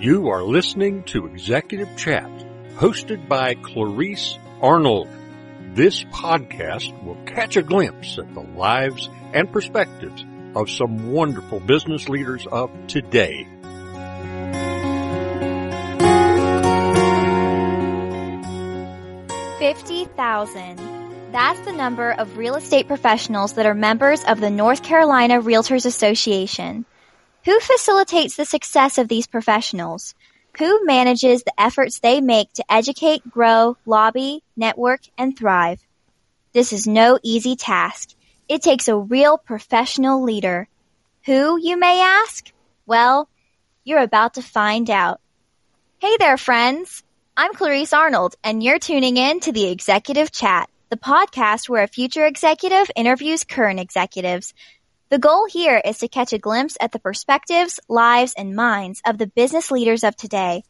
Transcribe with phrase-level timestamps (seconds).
[0.00, 2.30] You are listening to Executive Chat,
[2.76, 5.08] hosted by Clarice Arnold.
[5.74, 10.24] This podcast will catch a glimpse at the lives and perspectives
[10.54, 13.44] of some wonderful business leaders of today.
[19.58, 20.78] Fifty thousand.
[21.32, 25.86] That's the number of real estate professionals that are members of the North Carolina Realtors
[25.86, 26.86] Association.
[27.48, 30.14] Who facilitates the success of these professionals?
[30.58, 35.80] Who manages the efforts they make to educate, grow, lobby, network, and thrive?
[36.52, 38.10] This is no easy task.
[38.50, 40.68] It takes a real professional leader.
[41.24, 42.52] Who, you may ask?
[42.84, 43.30] Well,
[43.82, 45.18] you're about to find out.
[46.00, 47.02] Hey there, friends.
[47.34, 51.88] I'm Clarice Arnold, and you're tuning in to the Executive Chat the podcast where a
[51.88, 54.54] future executive interviews current executives.
[55.10, 59.16] The goal here is to catch a glimpse at the perspectives, lives, and minds of
[59.16, 60.64] the business leaders of today.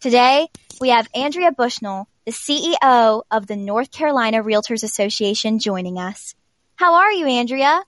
[0.00, 0.48] Today,
[0.80, 6.34] we have Andrea Bushnell, the CEO of the North Carolina Realtors Association, joining us.
[6.76, 7.82] How are you, Andrea?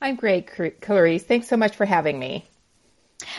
[0.00, 1.24] I'm great, Clarice.
[1.24, 2.46] Thanks so much for having me.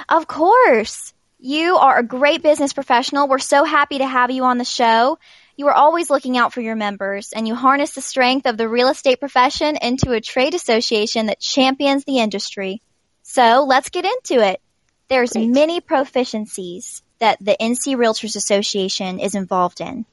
[0.07, 1.11] Of course.
[1.39, 3.27] You are a great business professional.
[3.27, 5.17] We're so happy to have you on the show.
[5.57, 8.67] You are always looking out for your members, and you harness the strength of the
[8.67, 12.81] real estate profession into a trade association that champions the industry.
[13.23, 14.61] So let's get into it.
[15.07, 15.49] There's Great.
[15.49, 20.05] many proficiencies that the NC Realtors Association is involved in.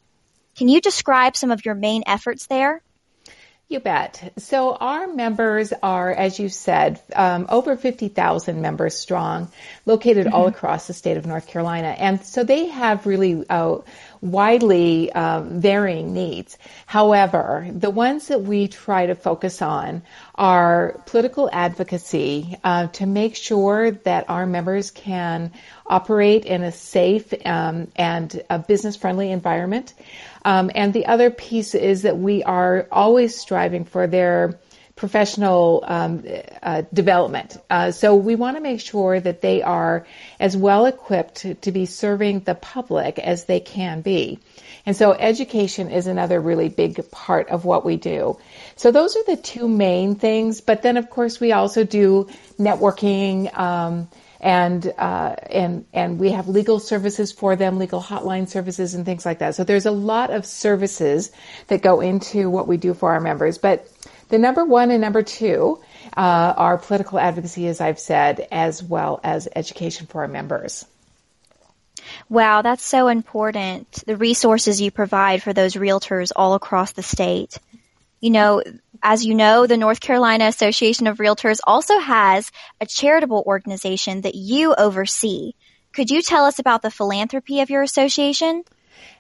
[0.57, 2.83] Can you describe some of your main efforts there?
[3.69, 4.35] You bet.
[4.37, 9.51] So our members are, as you said, um, over 50,000 members strong,
[9.87, 10.35] located mm-hmm.
[10.35, 11.89] all across the state of North Carolina.
[11.89, 13.79] And so they have really uh,
[14.23, 16.57] widely um, varying needs.
[16.87, 20.03] However, the ones that we try to focus on
[20.37, 25.53] are political advocacy uh, to make sure that our members can
[25.87, 29.93] operate in a safe um, and a business friendly environment.
[30.45, 34.59] Um, and the other piece is that we are always striving for their
[35.03, 36.25] professional um,
[36.63, 37.57] uh, development.
[37.69, 40.07] Uh, so we want to make sure that they are
[40.39, 44.39] as well equipped to, to, be serving the public as they can be.
[44.87, 48.39] And so education is another really big part of what we do.
[48.77, 50.61] So those are the two main things.
[50.61, 52.29] But then, of course, we also do
[52.61, 53.53] networking.
[53.59, 54.09] Um,
[54.39, 59.25] and uh, and and we have legal services for them, legal hotline services and things
[59.25, 59.55] like that.
[59.55, 61.31] So there's a lot of services
[61.69, 63.59] that go into what we do for our members.
[63.59, 63.87] But
[64.33, 65.79] the number one and number two
[66.17, 70.87] uh, are political advocacy, as I've said, as well as education for our members.
[72.31, 73.93] Wow, that's so important.
[74.07, 77.59] The resources you provide for those realtors all across the state.
[78.21, 78.63] You know,
[79.03, 82.51] as you know, the North Carolina Association of Realtors also has
[82.81, 85.53] a charitable organization that you oversee.
[85.93, 88.65] Could you tell us about the philanthropy of your association?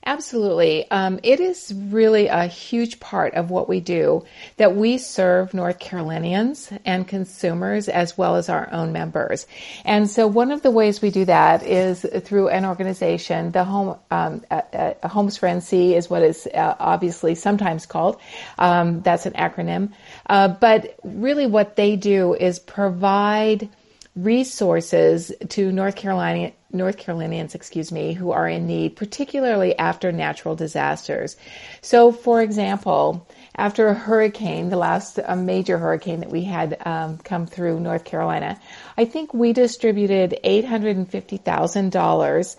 [0.04, 0.90] Absolutely.
[0.90, 4.24] Um, it is really a huge part of what we do
[4.56, 9.46] that we serve North Carolinians and consumers as well as our own members.
[9.84, 13.96] And so one of the ways we do that is through an organization, the Home,
[14.10, 18.20] um, uh, uh, Homes NC is what is uh, obviously sometimes called.
[18.58, 19.92] Um, that's an acronym.
[20.26, 23.68] Uh, but really what they do is provide
[24.14, 30.56] resources to North Carolina North Carolinians, excuse me, who are in need, particularly after natural
[30.56, 31.36] disasters.
[31.82, 37.46] So, for example, after a hurricane, the last major hurricane that we had um, come
[37.46, 38.58] through North Carolina,
[38.96, 42.56] I think we distributed $850,000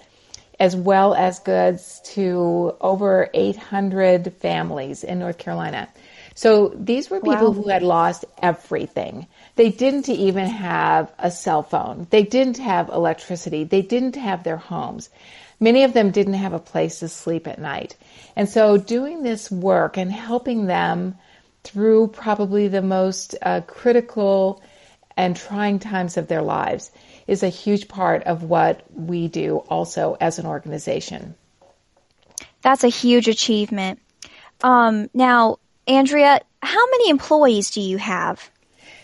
[0.60, 5.90] as well as goods to over 800 families in North Carolina.
[6.36, 7.62] So these were people wow.
[7.62, 9.28] who had lost everything.
[9.56, 12.08] They didn't even have a cell phone.
[12.10, 13.64] They didn't have electricity.
[13.64, 15.10] They didn't have their homes.
[15.60, 17.96] Many of them didn't have a place to sleep at night.
[18.36, 21.16] And so doing this work and helping them
[21.64, 24.62] through probably the most uh, critical
[25.16, 26.92] and trying times of their lives
[27.28, 31.36] is a huge part of what we do also as an organization.
[32.62, 34.00] That's a huge achievement.
[34.64, 38.50] Um, now, Andrea, how many employees do you have?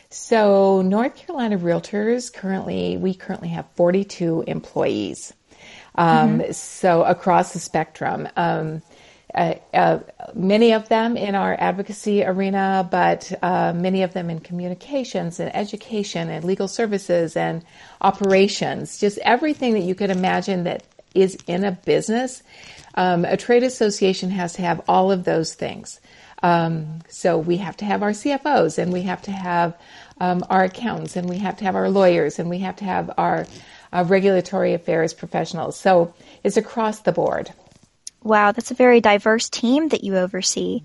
[0.09, 5.33] So, North Carolina Realtors currently, we currently have 42 employees.
[5.95, 6.51] Um, mm-hmm.
[6.51, 8.27] So, across the spectrum.
[8.35, 8.81] Um,
[9.35, 9.99] uh, uh,
[10.33, 15.55] many of them in our advocacy arena, but uh, many of them in communications and
[15.55, 17.63] education and legal services and
[18.01, 18.99] operations.
[18.99, 20.83] Just everything that you could imagine that
[21.13, 22.41] is in a business.
[22.95, 25.99] Um, a trade association has to have all of those things.
[26.41, 29.77] Um, so we have to have our CFOs and we have to have
[30.19, 33.11] um, our accountants and we have to have our lawyers and we have to have
[33.17, 33.45] our
[33.91, 35.77] uh, regulatory affairs professionals.
[35.77, 36.13] So
[36.43, 37.51] it's across the board.
[38.23, 40.83] Wow, that's a very diverse team that you oversee.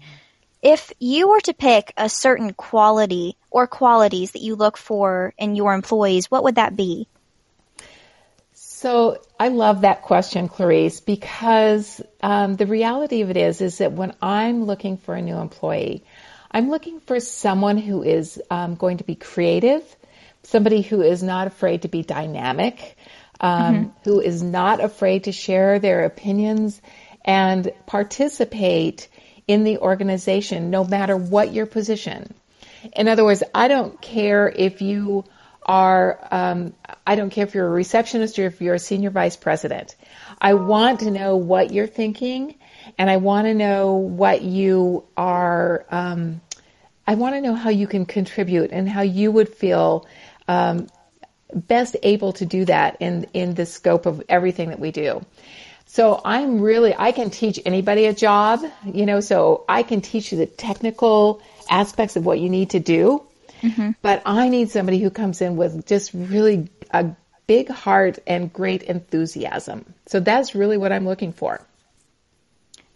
[0.62, 5.56] If you were to pick a certain quality or qualities that you look for in
[5.56, 7.06] your employees, what would that be?
[8.84, 13.92] So I love that question, Clarice, because um, the reality of it is, is that
[13.92, 16.04] when I'm looking for a new employee,
[16.50, 19.82] I'm looking for someone who is um, going to be creative,
[20.42, 22.98] somebody who is not afraid to be dynamic,
[23.40, 23.88] um, mm-hmm.
[24.04, 26.78] who is not afraid to share their opinions
[27.24, 29.08] and participate
[29.48, 32.34] in the organization, no matter what your position.
[32.92, 35.24] In other words, I don't care if you
[35.66, 36.74] are, um,
[37.06, 39.96] I don't care if you're a receptionist or if you're a senior vice president.
[40.40, 42.54] I want to know what you're thinking
[42.98, 46.40] and I want to know what you are, um,
[47.06, 50.06] I want to know how you can contribute and how you would feel
[50.48, 50.88] um,
[51.54, 55.24] best able to do that in, in the scope of everything that we do.
[55.86, 60.32] So I'm really, I can teach anybody a job, you know, so I can teach
[60.32, 61.40] you the technical
[61.70, 63.22] aspects of what you need to do.
[63.64, 63.90] Mm-hmm.
[64.02, 67.16] But I need somebody who comes in with just really a
[67.46, 69.94] big heart and great enthusiasm.
[70.06, 71.60] So that's really what I'm looking for.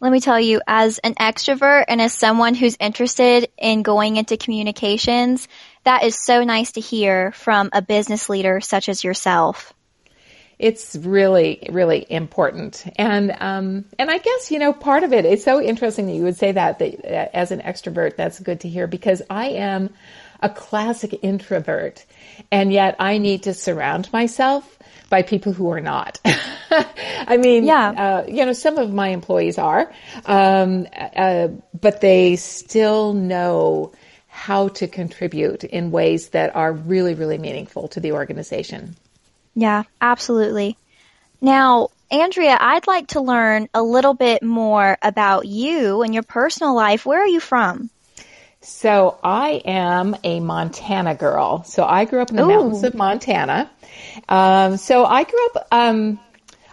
[0.00, 4.36] Let me tell you, as an extrovert and as someone who's interested in going into
[4.36, 5.48] communications,
[5.82, 9.74] that is so nice to hear from a business leader such as yourself
[10.58, 12.84] it's really, really important.
[12.96, 16.24] And, um, and I guess, you know, part of it, it's so interesting that you
[16.24, 19.90] would say that, that uh, as an extrovert, that's good to hear because I am
[20.40, 22.04] a classic introvert
[22.50, 24.78] and yet I need to surround myself
[25.10, 26.20] by people who are not.
[26.70, 27.90] I mean, yeah.
[27.90, 29.92] Uh, you know, some of my employees are,
[30.26, 31.48] um, uh,
[31.78, 33.92] but they still know
[34.26, 38.94] how to contribute in ways that are really, really meaningful to the organization.
[39.54, 40.76] Yeah, absolutely.
[41.40, 46.74] Now, Andrea, I'd like to learn a little bit more about you and your personal
[46.74, 47.04] life.
[47.04, 47.90] Where are you from?
[48.60, 51.62] So I am a Montana girl.
[51.64, 52.48] So I grew up in the Ooh.
[52.48, 53.70] mountains of Montana.
[54.28, 56.18] Um, so I grew up, um,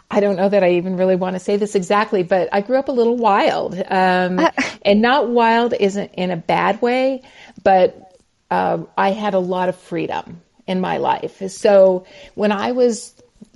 [0.10, 2.78] I don't know that I even really want to say this exactly, but I grew
[2.78, 3.76] up a little wild.
[3.76, 4.50] Um, uh,
[4.82, 7.22] and not wild isn't in a bad way,
[7.64, 11.42] but uh, I had a lot of freedom in my life.
[11.52, 13.14] So when I was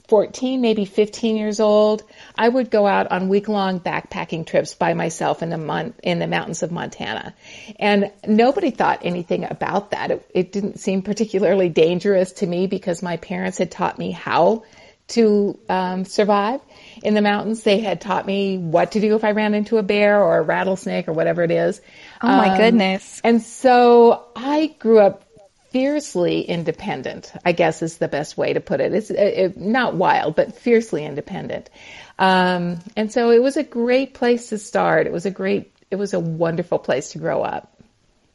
[0.10, 2.04] 14, maybe 15 years old,
[2.36, 6.20] I would go out on week long backpacking trips by myself in the mon- in
[6.20, 7.36] the mountains of Montana.
[7.80, 10.12] And nobody thought anything about that.
[10.12, 14.64] It, it didn't seem particularly dangerous to me because my parents had taught me how
[15.10, 16.62] to um, survive
[17.04, 17.64] in the mountains.
[17.64, 20.42] They had taught me what to do if I ran into a bear or a
[20.42, 21.82] rattlesnake or whatever it is.
[22.22, 23.22] Oh my um, goodness.
[23.24, 25.26] And so I grew up
[25.72, 28.94] fiercely independent, I guess is the best way to put it.
[28.94, 31.70] It's it, uh, not wild, but fiercely independent.
[32.18, 35.08] Um, and so it was a great place to start.
[35.08, 37.76] It was a great, it was a wonderful place to grow up.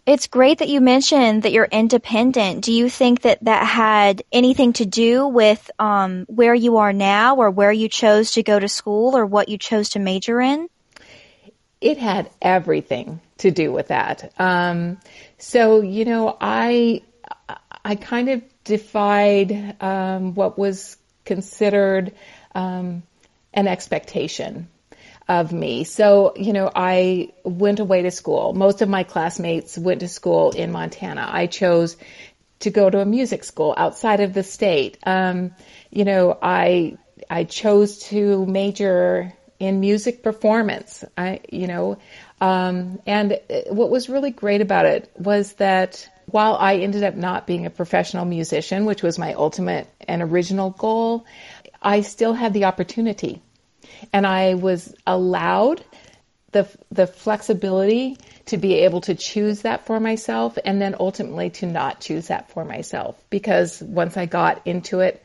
[0.07, 2.63] It's great that you mentioned that you're independent.
[2.63, 7.37] Do you think that that had anything to do with um, where you are now
[7.37, 10.69] or where you chose to go to school or what you chose to major in?
[11.81, 14.33] It had everything to do with that.
[14.39, 14.99] Um,
[15.39, 17.03] so, you know, I
[17.85, 22.13] I kind of defied um, what was considered
[22.55, 23.03] um,
[23.53, 24.69] an expectation
[25.29, 25.85] of me.
[25.85, 28.53] So, you know, I went away to school.
[28.53, 31.29] Most of my classmates went to school in Montana.
[31.31, 31.97] I chose
[32.61, 34.99] to go to a music school outside of the state.
[35.05, 35.55] Um,
[35.91, 36.97] you know, I
[37.31, 41.05] I chose to major in music performance.
[41.17, 41.99] I, you know,
[42.41, 43.39] um, and
[43.69, 47.71] what was really great about it was that while I ended up not being a
[47.71, 51.25] professional musician, which was my ultimate and original goal,
[51.81, 53.43] I still had the opportunity.
[54.13, 55.85] And I was allowed
[56.53, 58.17] the, the flexibility
[58.47, 62.51] to be able to choose that for myself and then ultimately to not choose that
[62.51, 63.21] for myself.
[63.31, 65.23] Because once I got into it,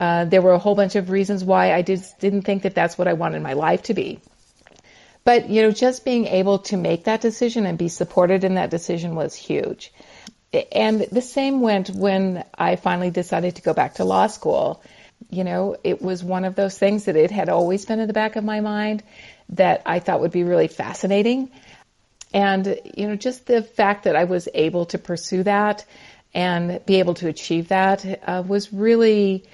[0.00, 2.98] uh, there were a whole bunch of reasons why I just didn't think that that's
[2.98, 4.20] what I wanted my life to be.
[5.24, 8.70] But, you know, just being able to make that decision and be supported in that
[8.70, 9.92] decision was huge
[10.54, 14.82] and the same went when I finally decided to go back to law school.
[15.30, 18.12] You know, it was one of those things that it had always been in the
[18.12, 19.02] back of my mind
[19.50, 21.50] that I thought would be really fascinating.
[22.32, 25.84] And, you know, just the fact that I was able to pursue that
[26.34, 29.44] and be able to achieve that uh, was really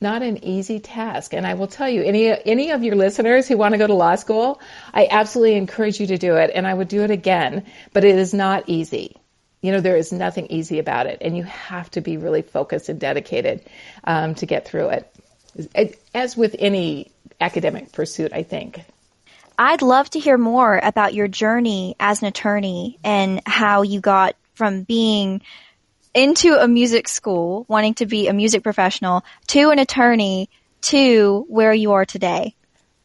[0.00, 1.34] not an easy task.
[1.34, 3.94] And I will tell you, any any of your listeners who want to go to
[3.94, 4.60] law school,
[4.94, 7.64] I absolutely encourage you to do it, and I would do it again.
[7.92, 9.16] But it is not easy.
[9.60, 12.88] You know, there is nothing easy about it, and you have to be really focused
[12.88, 13.64] and dedicated
[14.04, 15.94] um, to get through it.
[16.14, 17.10] as with any
[17.40, 18.80] academic pursuit, I think.
[19.58, 24.36] I'd love to hear more about your journey as an attorney and how you got
[24.54, 25.42] from being
[26.14, 30.48] into a music school, wanting to be a music professional, to an attorney,
[30.80, 32.54] to where you are today.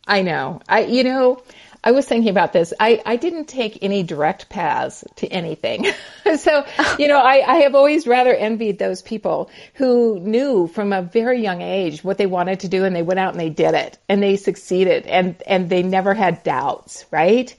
[0.07, 0.61] I know.
[0.67, 1.41] I, you know,
[1.83, 2.73] I was thinking about this.
[2.79, 5.87] I, I didn't take any direct paths to anything.
[6.37, 6.65] so,
[6.97, 11.41] you know, I, I have always rather envied those people who knew from a very
[11.41, 13.97] young age what they wanted to do and they went out and they did it
[14.07, 17.53] and they succeeded and, and they never had doubts, right?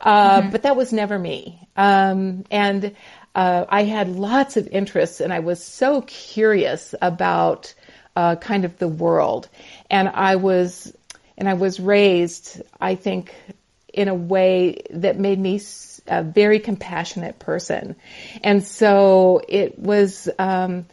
[0.00, 0.50] Uh, mm-hmm.
[0.50, 1.68] but that was never me.
[1.76, 2.96] Um, and,
[3.34, 7.74] uh, I had lots of interests and I was so curious about,
[8.16, 9.48] uh, kind of the world.
[9.88, 10.92] And I was,
[11.36, 13.32] and I was raised, I think,
[13.98, 15.60] in a way that made me
[16.06, 17.96] a very compassionate person.
[18.44, 20.86] And so it was, um,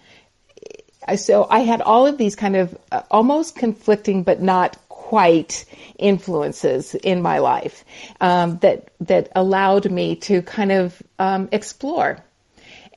[1.15, 5.65] so I had all of these kind of uh, almost conflicting but not quite
[5.99, 7.85] influences in my life
[8.19, 12.17] um, that that allowed me to kind of um, explore.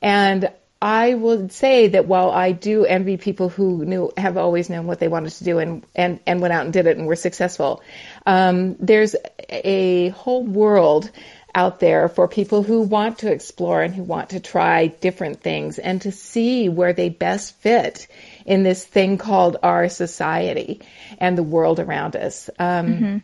[0.00, 4.86] And I would say that while I do envy people who knew have always known
[4.86, 7.16] what they wanted to do and and and went out and did it and were
[7.16, 7.82] successful,
[8.26, 9.16] um, there's
[9.48, 11.10] a whole world
[11.52, 15.78] out there for people who want to explore and who want to try different things
[15.80, 18.06] and to see where they best fit
[18.46, 20.80] in this thing called our society
[21.18, 22.48] and the world around us.
[22.58, 23.16] Um, mm-hmm.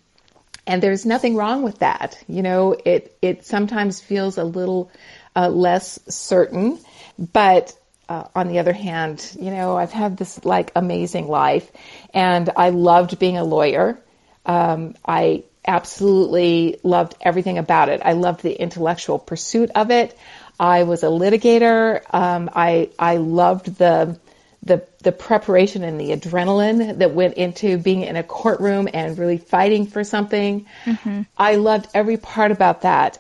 [0.66, 2.18] And there's nothing wrong with that.
[2.26, 4.90] You know, it it sometimes feels a little
[5.36, 6.80] uh, less certain
[7.18, 7.76] but
[8.08, 11.70] uh, on the other hand, you know, I've had this like amazing life
[12.12, 13.98] and I loved being a lawyer.
[14.44, 18.02] Um, I absolutely loved everything about it.
[18.04, 20.16] I loved the intellectual pursuit of it.
[20.60, 22.02] I was a litigator.
[22.12, 24.18] Um, I, I loved the,
[24.62, 29.38] the, the preparation and the adrenaline that went into being in a courtroom and really
[29.38, 30.66] fighting for something.
[30.84, 31.22] Mm-hmm.
[31.38, 33.18] I loved every part about that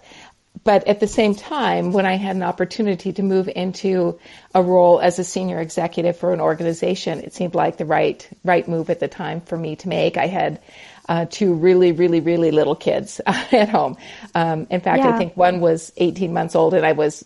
[0.64, 4.18] but at the same time, when I had an opportunity to move into
[4.54, 8.66] a role as a senior executive for an organization, it seemed like the right right
[8.66, 10.16] move at the time for me to make.
[10.16, 10.60] I had
[11.08, 13.96] uh, two really, really, really little kids at home.
[14.34, 15.14] Um, in fact, yeah.
[15.14, 17.24] I think one was 18 months old, and I was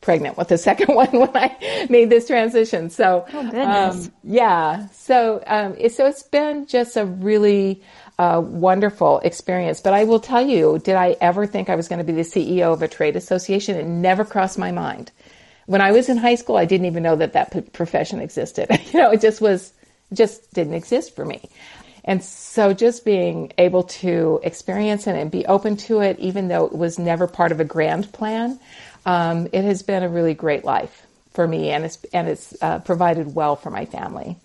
[0.00, 2.90] pregnant with the second one when I made this transition.
[2.90, 4.88] So, oh, um, yeah.
[4.88, 7.82] So, um, it, so it's been just a really
[8.20, 9.80] a wonderful experience.
[9.80, 12.20] But I will tell you, did I ever think I was going to be the
[12.20, 13.76] CEO of a trade association?
[13.76, 15.10] It never crossed my mind.
[15.64, 18.68] When I was in high school, I didn't even know that that p- profession existed.
[18.92, 19.72] you know, it just was,
[20.12, 21.48] just didn't exist for me.
[22.04, 26.66] And so just being able to experience it and be open to it, even though
[26.66, 28.60] it was never part of a grand plan,
[29.06, 32.80] um, it has been a really great life for me and it's, and it's uh,
[32.80, 34.36] provided well for my family.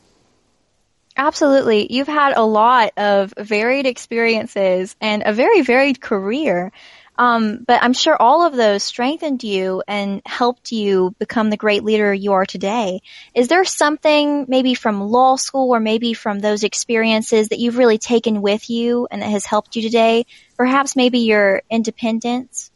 [1.18, 1.88] Absolutely.
[1.94, 6.74] You've had a lot of varied experiences and a very varied career.
[7.18, 11.86] Um, but I'm sure all of those strengthened you and helped you become the great
[11.86, 13.02] leader you are today.
[13.34, 17.98] Is there something maybe from law school or maybe from those experiences that you've really
[17.98, 20.26] taken with you and that has helped you today?
[20.58, 22.72] Perhaps maybe your independence?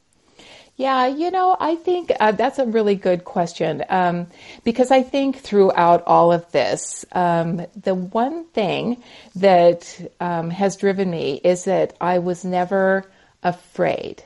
[0.79, 4.27] Yeah, you know, I think uh, that's a really good question um,
[4.63, 9.03] because I think throughout all of this, um, the one thing
[9.35, 13.03] that um, has driven me is that I was never
[13.43, 14.23] afraid.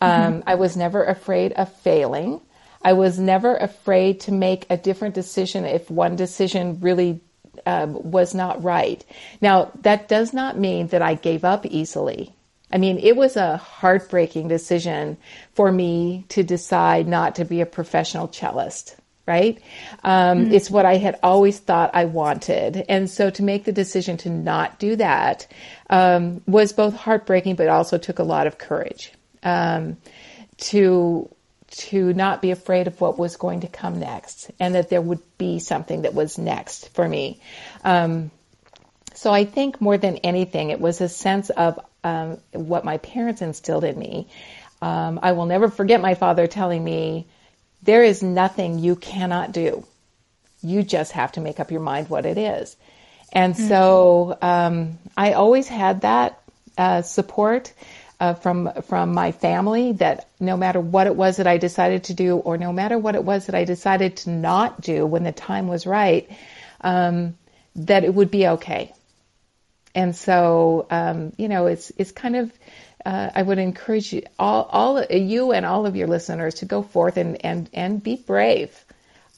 [0.00, 0.48] Um, mm-hmm.
[0.48, 2.40] I was never afraid of failing.
[2.82, 7.20] I was never afraid to make a different decision if one decision really
[7.66, 9.04] uh, was not right.
[9.40, 12.34] Now, that does not mean that I gave up easily.
[12.70, 15.16] I mean, it was a heartbreaking decision
[15.54, 18.96] for me to decide not to be a professional cellist,
[19.26, 19.60] right?
[20.04, 20.52] Um, mm-hmm.
[20.52, 22.84] It's what I had always thought I wanted.
[22.88, 25.46] And so to make the decision to not do that
[25.88, 29.96] um, was both heartbreaking, but also took a lot of courage um,
[30.58, 31.28] to
[31.70, 35.20] to not be afraid of what was going to come next and that there would
[35.36, 37.40] be something that was next for me.
[37.84, 38.30] Um,
[39.12, 43.42] so I think more than anything, it was a sense of um, what my parents
[43.42, 44.28] instilled in me.
[44.80, 47.26] Um, I will never forget my father telling me,
[47.82, 49.84] there is nothing you cannot do.
[50.62, 52.76] You just have to make up your mind what it is.
[53.32, 53.68] And mm-hmm.
[53.68, 56.40] so um, I always had that
[56.76, 57.72] uh, support
[58.20, 62.14] uh, from from my family that no matter what it was that I decided to
[62.14, 65.32] do, or no matter what it was that I decided to not do when the
[65.32, 66.28] time was right,
[66.80, 67.36] um,
[67.76, 68.92] that it would be okay.
[69.94, 72.52] And so, um, you know, it's it's kind of.
[73.06, 76.82] Uh, I would encourage you all, all you and all of your listeners to go
[76.82, 78.84] forth and and and be brave.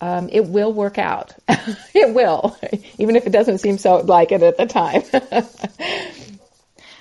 [0.00, 1.34] um, it will work out.
[1.94, 2.56] it will,
[2.98, 5.02] even if it doesn't seem so like it at the time.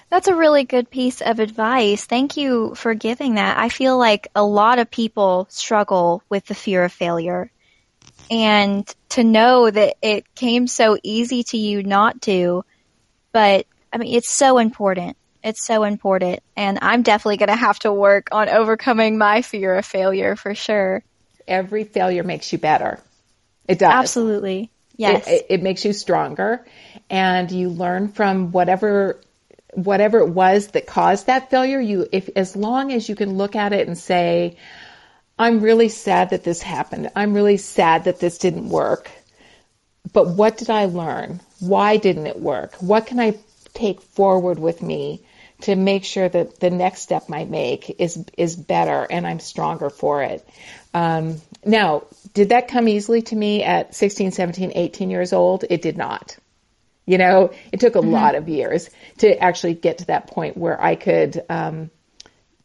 [0.09, 2.03] That's a really good piece of advice.
[2.05, 3.57] Thank you for giving that.
[3.57, 7.51] I feel like a lot of people struggle with the fear of failure.
[8.31, 12.65] And to know that it came so easy to you not to,
[13.31, 15.17] but I mean, it's so important.
[15.43, 16.41] It's so important.
[16.55, 20.53] And I'm definitely going to have to work on overcoming my fear of failure for
[20.53, 21.03] sure.
[21.47, 22.99] Every failure makes you better.
[23.67, 23.91] It does.
[23.91, 24.69] Absolutely.
[24.97, 25.27] Yes.
[25.27, 26.65] It, it, it makes you stronger
[27.09, 29.19] and you learn from whatever
[29.73, 33.55] whatever it was that caused that failure, you if as long as you can look
[33.55, 34.57] at it and say,
[35.37, 37.11] I'm really sad that this happened.
[37.15, 39.09] I'm really sad that this didn't work.
[40.11, 41.39] But what did I learn?
[41.59, 42.75] Why didn't it work?
[42.75, 43.37] What can I
[43.73, 45.21] take forward with me
[45.61, 49.89] to make sure that the next step I make is is better and I'm stronger
[49.89, 50.47] for it.
[50.93, 55.65] Um, now, did that come easily to me at 16, 17, 18 years old?
[55.69, 56.37] It did not.
[57.05, 58.11] You know, it took a mm-hmm.
[58.11, 61.89] lot of years to actually get to that point where I could um,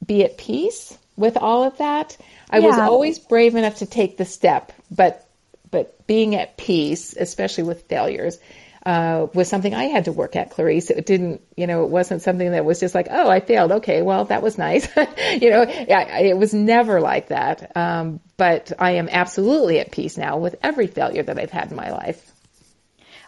[0.05, 2.17] be at peace with all of that.
[2.51, 2.67] I yeah.
[2.67, 5.27] was always brave enough to take the step, but
[5.71, 8.39] but being at peace, especially with failures,
[8.87, 10.91] uh, was something I had to work at, Clarice.
[10.91, 13.73] It didn't, you know, it wasn't something that was just like, oh, I failed.
[13.73, 14.87] Okay, well, that was nice.
[14.97, 17.75] you know, I, it was never like that.
[17.77, 21.77] Um, but I am absolutely at peace now with every failure that I've had in
[21.77, 22.31] my life.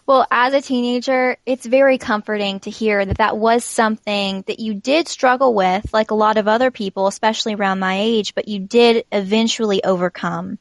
[0.05, 4.73] Well, as a teenager, it's very comforting to hear that that was something that you
[4.73, 8.59] did struggle with, like a lot of other people, especially around my age, but you
[8.59, 10.59] did eventually overcome.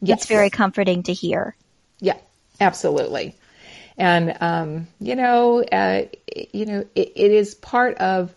[0.00, 0.18] Yes.
[0.18, 1.56] It's very comforting to hear.
[1.98, 2.18] Yeah,
[2.60, 3.34] absolutely.
[3.96, 6.02] And, um, you know, uh,
[6.52, 8.34] you know, it, it is part of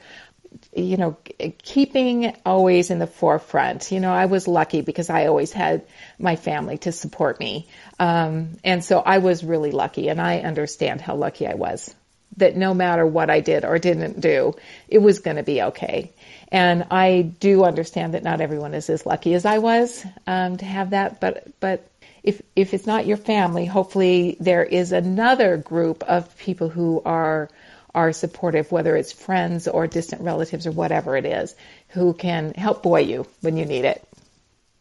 [0.76, 1.18] you know,
[1.64, 3.92] keeping always in the forefront.
[3.92, 5.86] You know, I was lucky because I always had
[6.20, 7.68] my family to support me.
[8.00, 11.94] Um, and so I was really lucky and I understand how lucky I was
[12.38, 14.54] that no matter what I did or didn't do,
[14.88, 16.12] it was going to be okay.
[16.52, 20.66] And I do understand that not everyone is as lucky as I was um, to
[20.66, 21.90] have that, but but
[22.28, 27.50] if if it's not your family, hopefully there is another group of people who are
[27.96, 31.56] are supportive, whether it's friends or distant relatives or whatever it is,
[31.88, 34.06] who can help buoy you when you need it.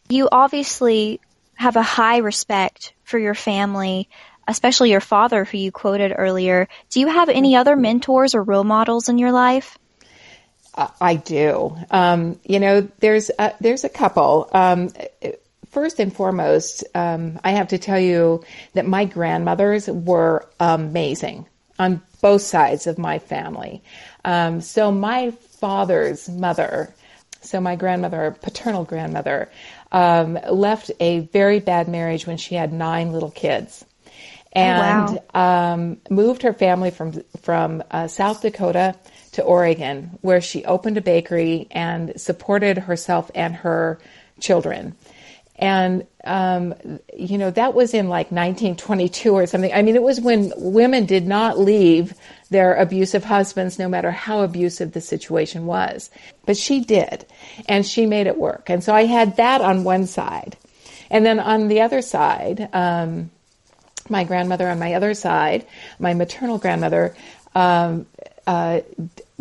[0.09, 1.21] You obviously
[1.55, 4.09] have a high respect for your family,
[4.49, 6.69] especially your father, who you quoted earlier.
[6.91, 9.79] Do you have any other mentors or role models in your life?
[11.01, 11.77] I do.
[11.91, 14.51] Um, you know, there's a, there's a couple.
[14.53, 14.91] Um,
[15.77, 21.45] first and foremost, um, I have to tell you that my grandmothers were amazing
[21.79, 23.83] on both sides of my family.
[24.25, 26.95] Um, so my father's mother,
[27.43, 29.51] so my grandmother, paternal grandmother,
[29.93, 33.85] um, left a very bad marriage when she had nine little kids,
[34.55, 35.73] and oh, wow.
[35.75, 38.95] um, moved her family from from uh, South Dakota
[39.33, 43.99] to Oregon, where she opened a bakery and supported herself and her
[44.41, 44.95] children.
[45.59, 46.75] And, um,
[47.17, 49.73] you know, that was in like 1922 or something.
[49.73, 52.15] I mean, it was when women did not leave
[52.51, 56.11] their abusive husbands, no matter how abusive the situation was.
[56.45, 57.25] But she did.
[57.69, 58.69] And she made it work.
[58.69, 60.57] And so I had that on one side.
[61.11, 63.31] And then on the other side, um,
[64.09, 65.67] my grandmother on my other side,
[65.99, 67.17] my maternal grandmother,
[67.55, 68.07] um,
[68.47, 68.81] uh,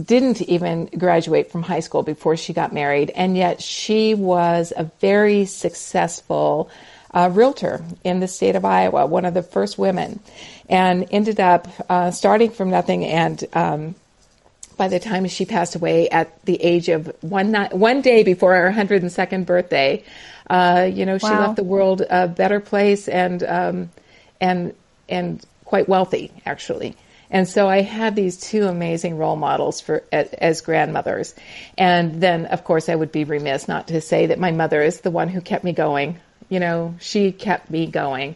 [0.04, 4.84] didn't even graduate from high school before she got married, and yet she was a
[5.00, 6.70] very successful
[7.14, 10.20] uh, realtor in the state of Iowa, one of the first women,
[10.70, 13.06] and ended up uh, starting from nothing.
[13.06, 13.96] And um,
[14.76, 18.54] by the time she passed away at the age of one night, one day before
[18.54, 20.04] her 102nd birthday,
[20.50, 21.30] uh, you know, wow.
[21.30, 23.90] she left the world a better place and um,
[24.42, 24.74] and
[25.08, 26.96] and quite wealthy, actually.
[27.36, 31.36] And so I had these two amazing role models for as grandmothers.
[31.78, 35.02] And then, of course, I would be remiss not to say that my mother is
[35.02, 36.18] the one who kept me going.
[36.48, 38.36] You know, she kept me going.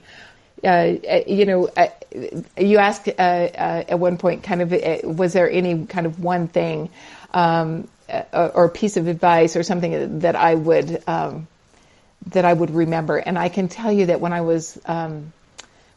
[0.61, 1.69] Uh, uh you know,
[2.57, 6.21] you asked uh, uh, at one point, kind of, uh, was there any kind of
[6.21, 6.89] one thing
[7.33, 7.87] um,
[8.33, 11.47] or piece of advice or something that I would um,
[12.33, 13.15] that I would remember?
[13.15, 15.31] And I can tell you that when I was um,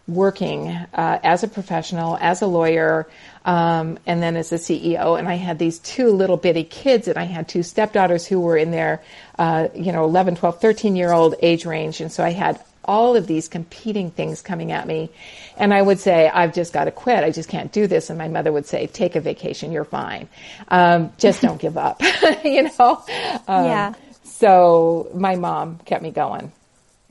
[0.09, 3.09] working uh, as a professional, as a lawyer,
[3.45, 5.19] um, and then as a CEO.
[5.19, 8.57] And I had these two little bitty kids, and I had two stepdaughters who were
[8.57, 9.03] in their,
[9.39, 12.01] uh, you know, 11, 12, 13 year old age range.
[12.01, 15.11] And so I had all of these competing things coming at me.
[15.57, 17.23] And I would say, I've just got to quit.
[17.23, 18.11] I just can't do this.
[18.11, 19.73] And my mother would say, take a vacation.
[19.73, 20.29] You're fine.
[20.69, 22.03] Um, just don't give up,
[22.45, 23.05] you know?
[23.47, 23.95] Um, yeah.
[24.25, 26.53] So my mom kept me going.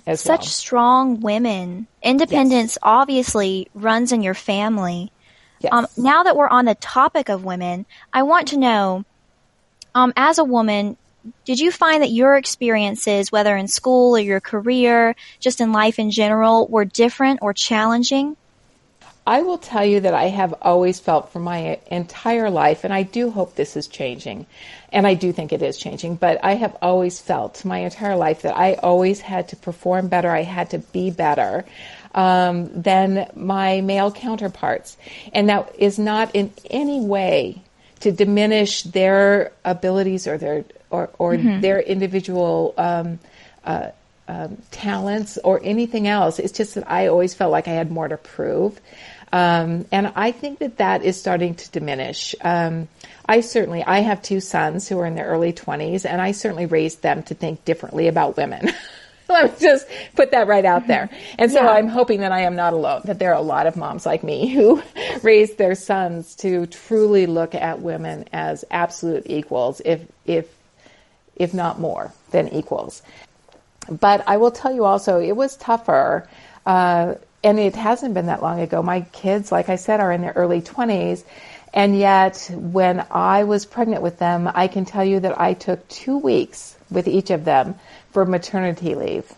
[0.08, 0.48] As Such well.
[0.48, 1.88] strong women.
[2.02, 5.12] Independence obviously runs in your family.
[5.60, 5.72] Yes.
[5.74, 9.06] Um, now that we're on the topic of women, I want to know,
[9.94, 10.98] um, as a woman,
[11.46, 16.00] did you find that your experiences, whether in school or your career, just in life
[16.00, 18.36] in general, were different or challenging?
[19.26, 23.04] I will tell you that I have always felt for my entire life, and I
[23.04, 24.48] do hope this is changing,
[24.92, 28.42] and I do think it is changing, but I have always felt my entire life
[28.42, 31.66] that I always had to perform better, I had to be better
[32.16, 34.98] um, than my male counterparts.
[35.34, 37.62] And that is not in any way
[38.00, 43.20] to diminish their abilities or their or, or their individual um,
[43.64, 43.92] uh,
[44.28, 46.38] um, talents or anything else.
[46.40, 48.80] It's just that I always felt like I had more to prove.
[49.34, 52.36] Um, and I think that that is starting to diminish.
[52.41, 52.88] Um,
[53.26, 56.65] I certainly, I have two sons who are in their early 20s, and I certainly
[56.65, 58.72] raised them to think differently about women.
[59.30, 61.10] Let me just put that right out there.
[61.39, 61.70] And so Yeah.
[61.70, 64.24] I'm hoping that I am not alone, that there are a lot of moms like
[64.24, 64.84] me who
[65.24, 70.48] raise their sons to truly look at women as absolute equals, if, if,
[71.38, 73.02] if not more than equals.
[73.89, 76.28] But I will tell you also, it was tougher.
[76.65, 78.82] Uh, and it hasn't been that long ago.
[78.84, 81.24] My kids, like I said, are in their early 20s.
[81.74, 85.88] And yet, when I was pregnant with them, I can tell you that I took
[85.88, 87.76] two weeks with each of them
[88.12, 89.32] for maternity leave.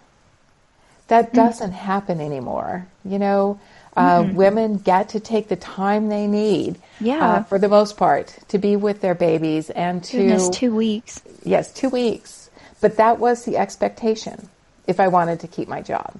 [1.09, 2.87] That doesn't happen anymore.
[3.05, 3.59] You know,
[3.95, 7.23] uh, women get to take the time they need, Yeah.
[7.23, 11.21] uh, for the most part, to be with their babies and to Goodness, two weeks.
[11.43, 12.49] yes, two weeks.
[12.81, 14.49] But that was the expectation
[14.87, 16.15] if I wanted to keep my job.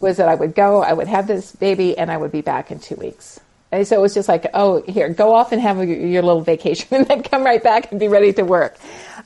[0.00, 2.70] Was that I would go, I would have this baby, and I would be back
[2.70, 3.38] in two weeks.
[3.72, 6.40] And so it was just like, oh, here, go off and have your, your little
[6.42, 8.76] vacation, and then come right back and be ready to work.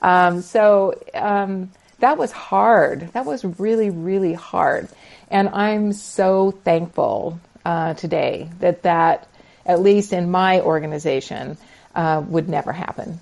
[0.03, 3.13] Um, so um, that was hard.
[3.15, 4.89] That was really, really hard.
[5.31, 9.27] And I'm so thankful uh, today that that,
[9.65, 11.57] at least in my organization,
[11.95, 13.19] uh, would never happen.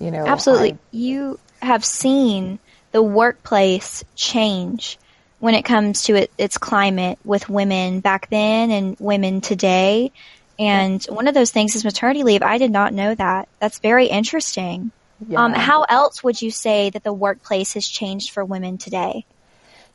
[0.00, 0.72] You know, Absolutely.
[0.72, 2.58] I- You have seen
[2.92, 4.98] the workplace change
[5.38, 10.12] when it comes to it, its climate with women back then and women today.
[10.58, 12.42] And one of those things is maternity leave.
[12.42, 13.48] I did not know that.
[13.60, 14.90] That's very interesting.
[15.34, 19.24] Um, how else would you say that the workplace has changed for women today?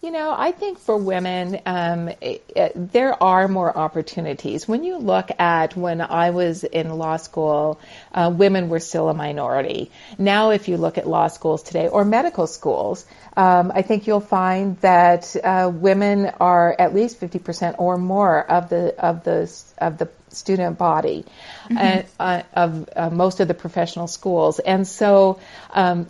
[0.04, 4.68] You know, I think for women, um, it, it, there are more opportunities.
[4.68, 7.80] When you look at when I was in law school,
[8.12, 9.92] uh, women were still a minority.
[10.18, 13.06] Now, if you look at law schools today or medical schools,
[13.38, 18.42] um, I think you'll find that uh, women are at least fifty percent or more
[18.42, 21.26] of the of the of the student body
[21.70, 25.40] and, uh, of uh, most of the professional schools, and so.
[25.70, 26.10] Um,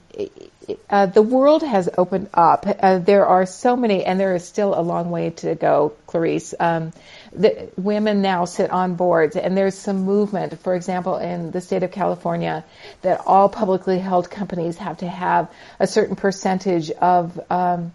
[0.90, 2.66] uh, the world has opened up.
[2.68, 6.54] Uh, there are so many, and there is still a long way to go, Clarice.
[6.60, 6.94] Um,
[7.34, 10.60] the women now sit on boards, and there's some movement.
[10.60, 12.64] For example, in the state of California,
[13.02, 17.94] that all publicly held companies have to have a certain percentage of um,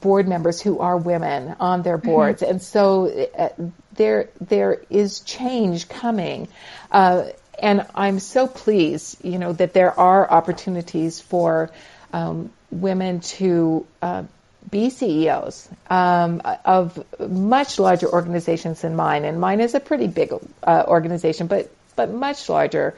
[0.00, 3.48] board members who are women on their boards, and so uh,
[3.94, 6.48] there there is change coming.
[6.90, 7.24] Uh,
[7.58, 11.70] and I'm so pleased, you know, that there are opportunities for
[12.16, 14.24] um, women to uh,
[14.70, 20.32] be CEOs um, of much larger organizations than mine, and mine is a pretty big
[20.62, 22.96] uh, organization, but but much larger.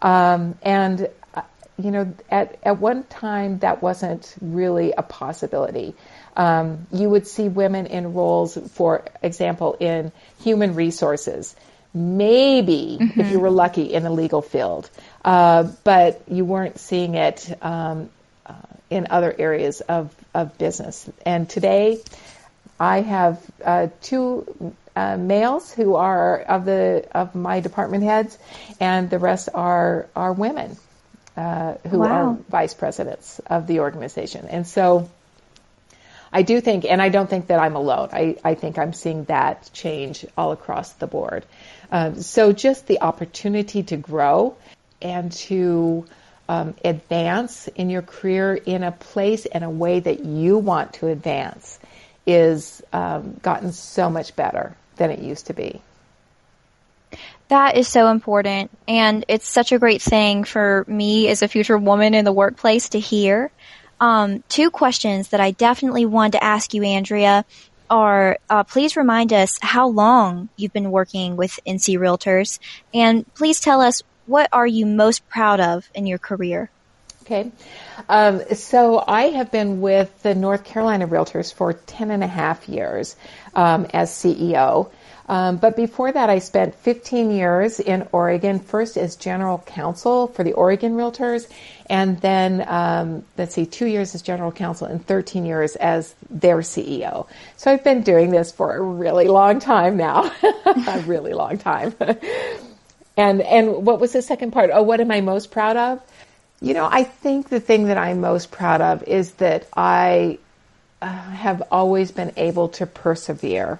[0.00, 1.42] Um, and uh,
[1.78, 5.94] you know, at at one time that wasn't really a possibility.
[6.36, 11.56] Um, you would see women in roles, for example, in human resources
[11.92, 14.88] maybe if you were lucky in the legal field,
[15.24, 18.08] uh, but you weren't seeing it um,
[18.90, 21.08] in other areas of, of business.
[21.24, 22.00] And today,
[22.78, 28.36] I have uh, two uh, males who are of the of my department heads,
[28.80, 30.76] and the rest are are women
[31.36, 32.06] uh, who Wow.
[32.08, 34.46] are vice presidents of the organization.
[34.48, 35.08] And so.
[36.32, 38.10] I do think, and I don't think that I'm alone.
[38.12, 41.44] I, I think I'm seeing that change all across the board.
[41.90, 44.54] Um, so just the opportunity to grow
[45.02, 46.06] and to
[46.50, 51.06] um, advance in your career in a place and a way that you want to
[51.06, 51.78] advance
[52.26, 55.80] is um, gotten so much better than it used to be.
[57.46, 58.72] That is so important.
[58.88, 62.88] And it's such a great thing for me as a future woman in the workplace
[62.90, 63.52] to hear.
[64.00, 67.44] Um, two questions that I definitely wanted to ask you, Andrea,
[67.88, 72.58] are uh, please remind us how long you've been working with NC Realtors,
[72.92, 76.70] and please tell us what are you most proud of in your career.
[77.22, 77.50] Okay.
[78.08, 82.68] Um, so I have been with the North Carolina Realtors for 10 and a half
[82.68, 83.16] years
[83.54, 84.90] um, as CEO.
[85.28, 90.42] Um, but before that, I spent 15 years in Oregon, first as general counsel for
[90.42, 91.48] the Oregon Realtors,
[91.88, 96.58] and then, um, let's see, two years as general counsel and 13 years as their
[96.58, 97.28] CEO.
[97.56, 101.94] So I've been doing this for a really long time now, a really long time.
[103.20, 104.70] and, and what was the second part?
[104.72, 106.00] Oh, what am I most proud of?
[106.62, 110.38] You know, I think the thing that I'm most proud of is that I
[111.02, 113.78] uh, have always been able to persevere.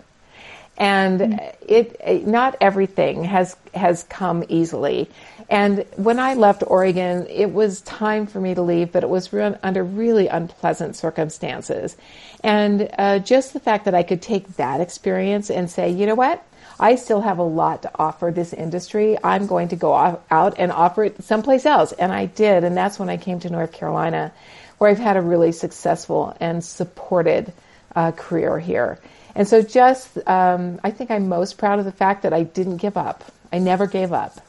[0.77, 1.57] And mm-hmm.
[1.67, 5.09] it, it, not everything has has come easily.
[5.49, 9.33] And when I left Oregon, it was time for me to leave, but it was
[9.33, 11.97] re- under really unpleasant circumstances.
[12.43, 16.15] And uh, just the fact that I could take that experience and say, you know
[16.15, 16.43] what,
[16.81, 19.19] I still have a lot to offer this industry.
[19.23, 21.93] I'm going to go out and offer it someplace else.
[21.93, 22.65] And I did.
[22.65, 24.33] And that's when I came to North Carolina,
[24.79, 27.53] where I've had a really successful and supported
[27.95, 28.99] uh, career here.
[29.35, 32.79] And so just, um, I think I'm most proud of the fact that I didn't
[32.79, 33.25] give up.
[33.53, 34.41] I never gave up.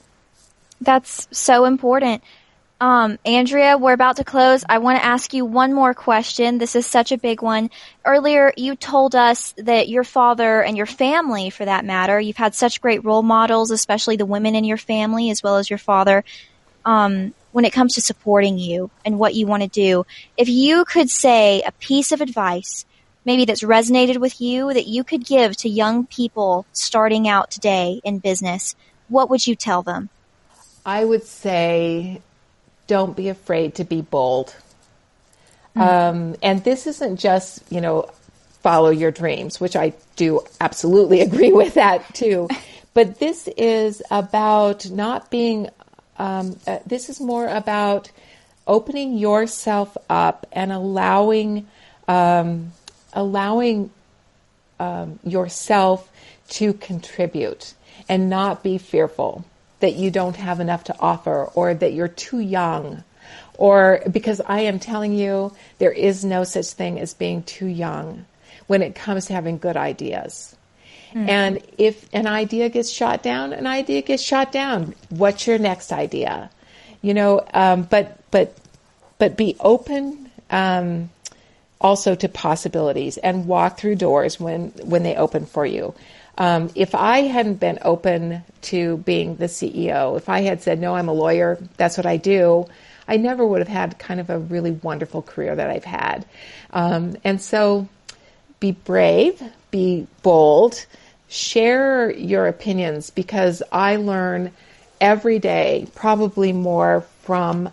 [0.79, 2.23] That's so important.
[2.81, 4.65] Um, Andrea, we're about to close.
[4.67, 6.57] I want to ask you one more question.
[6.57, 7.69] This is such a big one.
[8.03, 12.55] Earlier, you told us that your father and your family, for that matter, you've had
[12.55, 16.23] such great role models, especially the women in your family as well as your father,
[16.83, 20.03] um, when it comes to supporting you and what you want to do.
[20.35, 22.87] If you could say a piece of advice,
[23.25, 28.01] maybe that's resonated with you, that you could give to young people starting out today
[28.03, 28.75] in business,
[29.07, 30.09] what would you tell them?
[30.83, 32.23] I would say
[32.87, 34.55] don't be afraid to be bold.
[35.75, 35.81] Mm-hmm.
[35.81, 38.09] Um, and this isn't just, you know,
[38.61, 42.47] follow your dreams, which I do absolutely agree with that too.
[42.93, 45.69] but this is about not being,
[46.17, 48.11] um, uh, this is more about
[48.67, 51.67] opening yourself up and allowing,
[52.07, 52.71] um,
[53.13, 53.89] allowing
[54.79, 56.09] um, yourself
[56.49, 57.73] to contribute
[58.09, 59.45] and not be fearful
[59.81, 63.03] that you don't have enough to offer or that you're too young
[63.61, 68.25] or because I am telling you there is no such thing as being too young
[68.65, 70.55] when it comes to having good ideas.
[71.13, 71.29] Mm-hmm.
[71.29, 74.95] And if an idea gets shot down, an idea gets shot down.
[75.09, 76.49] What's your next idea?
[77.03, 78.57] You know, um, but but
[79.19, 81.11] but be open um,
[81.79, 85.93] also to possibilities and walk through doors when when they open for you.
[86.41, 90.95] Um, if I hadn't been open to being the CEO, if I had said, no,
[90.95, 92.65] I'm a lawyer, that's what I do,
[93.07, 96.25] I never would have had kind of a really wonderful career that I've had.
[96.71, 97.87] Um, and so
[98.59, 100.83] be brave, be bold,
[101.29, 104.51] share your opinions because I learn
[104.99, 107.69] every day, probably more from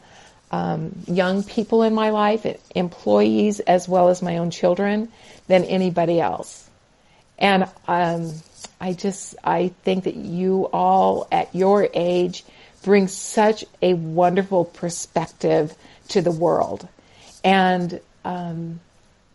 [0.51, 5.09] um, young people in my life, employees, as well as my own children,
[5.47, 6.69] than anybody else.
[7.39, 8.33] And um,
[8.81, 12.45] I just, I think that you all at your age
[12.83, 15.75] bring such a wonderful perspective
[16.09, 16.87] to the world.
[17.43, 18.81] And um,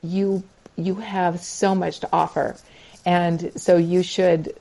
[0.01, 0.43] you,
[0.75, 2.55] you have so much to offer.
[3.05, 4.55] And so you should,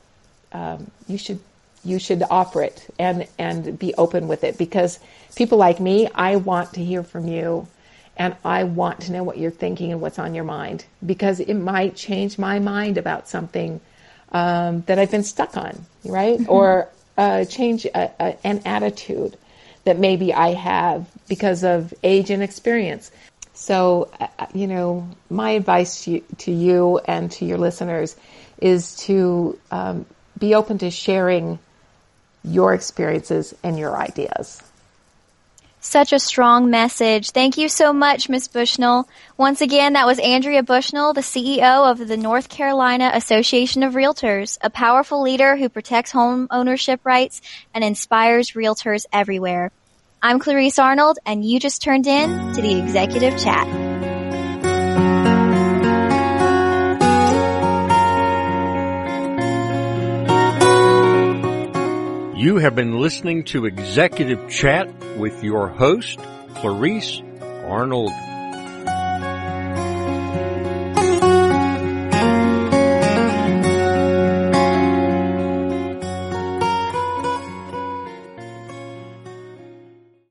[0.52, 1.38] um, you should,
[1.84, 4.98] you should offer it and, and be open with it because
[5.36, 7.68] people like me, I want to hear from you
[8.16, 11.54] and I want to know what you're thinking and what's on your mind because it
[11.54, 13.80] might change my mind about something
[14.32, 16.38] um, that I've been stuck on, right?
[16.38, 16.50] Mm-hmm.
[16.50, 19.36] Or uh, change a, a, an attitude
[19.84, 23.10] that maybe I have because of age and experience.
[23.54, 28.16] So, uh, you know, my advice to you, to you, and to your listeners
[28.58, 30.06] is to um,
[30.38, 31.58] be open to sharing
[32.44, 34.62] your experiences and your ideas.
[35.84, 37.32] Such a strong message.
[37.32, 38.46] Thank you so much, Ms.
[38.46, 39.08] Bushnell.
[39.36, 44.58] Once again, that was Andrea Bushnell, the CEO of the North Carolina Association of Realtors,
[44.62, 47.42] a powerful leader who protects home ownership rights
[47.74, 49.72] and inspires realtors everywhere.
[50.22, 53.91] I'm Clarice Arnold, and you just turned in to the Executive Chat.
[62.42, 66.18] You have been listening to Executive Chat with your host,
[66.56, 68.10] Clarice Arnold.